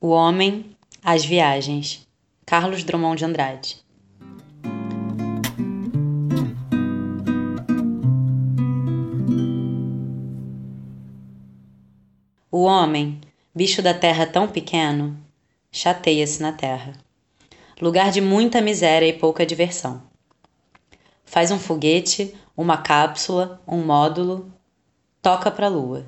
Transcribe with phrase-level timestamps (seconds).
[0.00, 2.06] O Homem, as Viagens,
[2.46, 3.84] Carlos Drummond de Andrade.
[12.48, 13.20] O homem,
[13.52, 15.18] bicho da terra tão pequeno,
[15.72, 16.92] chateia-se na terra.
[17.80, 20.00] Lugar de muita miséria e pouca diversão.
[21.24, 24.48] Faz um foguete, uma cápsula, um módulo,
[25.20, 26.06] toca para a lua.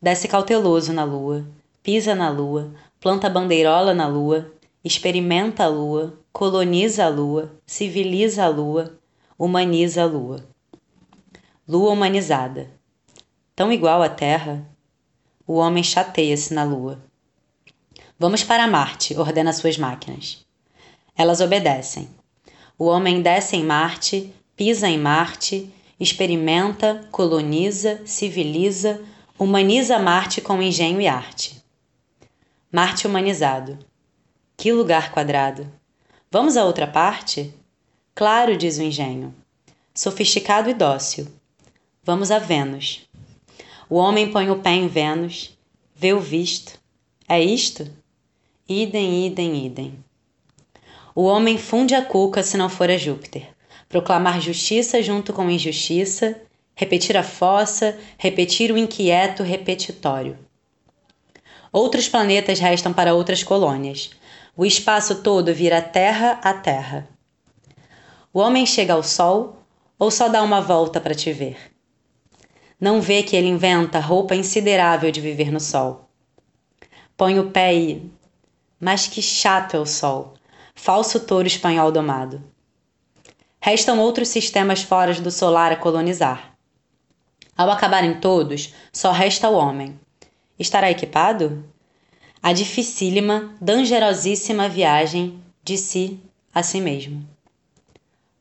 [0.00, 1.46] Desce cauteloso na lua,
[1.86, 8.48] pisa na lua, planta bandeirola na lua, experimenta a lua, coloniza a lua, civiliza a
[8.48, 8.98] lua,
[9.38, 10.44] humaniza a lua.
[11.68, 12.68] Lua humanizada.
[13.54, 14.68] Tão igual à Terra,
[15.46, 16.98] o homem chateia-se na lua.
[18.18, 20.44] Vamos para Marte, ordena suas máquinas.
[21.16, 22.08] Elas obedecem.
[22.76, 29.00] O homem desce em Marte, pisa em Marte, experimenta, coloniza, civiliza,
[29.38, 31.64] humaniza Marte com engenho e arte.
[32.78, 33.78] Marte humanizado.
[34.54, 35.66] Que lugar quadrado!
[36.30, 37.50] Vamos a outra parte?
[38.14, 39.34] Claro, diz o engenho.
[39.94, 41.26] Sofisticado e dócil.
[42.04, 43.08] Vamos a Vênus.
[43.88, 45.56] O homem põe o pé em Vênus,
[45.94, 46.78] vê o visto.
[47.26, 47.90] É isto?
[48.68, 49.94] Idem, idem, idem.
[51.14, 53.48] O homem funde a cuca se não for a Júpiter.
[53.88, 56.38] Proclamar justiça junto com injustiça,
[56.74, 60.36] repetir a fossa, repetir o inquieto repetitório.
[61.76, 64.08] Outros planetas restam para outras colônias.
[64.56, 67.06] O espaço todo vira terra a terra.
[68.32, 69.58] O homem chega ao sol
[69.98, 71.58] ou só dá uma volta para te ver?
[72.80, 76.08] Não vê que ele inventa roupa insiderável de viver no sol.
[77.14, 78.10] Põe o pé e.
[78.80, 80.32] Mas que chato é o sol,
[80.74, 82.42] falso touro espanhol domado.
[83.60, 86.56] Restam outros sistemas fora do solar a colonizar.
[87.54, 90.00] Ao acabarem todos, só resta o homem.
[90.58, 91.64] Estará equipado?
[92.42, 96.18] A dificílima, dangerosíssima viagem de si
[96.54, 97.26] a si mesmo.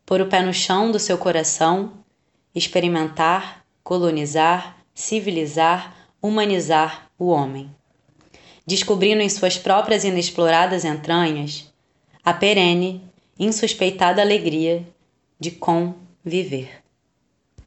[0.05, 1.93] Pôr o pé no chão do seu coração,
[2.53, 7.69] experimentar, colonizar, civilizar, humanizar o homem.
[8.65, 11.71] Descobrindo em suas próprias inexploradas entranhas
[12.23, 13.03] a perene,
[13.37, 14.87] insuspeitada alegria
[15.39, 16.84] de conviver.